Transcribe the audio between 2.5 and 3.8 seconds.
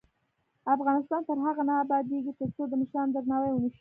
د مشرانو درناوی ونشي.